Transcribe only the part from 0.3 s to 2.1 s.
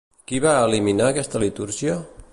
va eliminar aquesta litúrgia?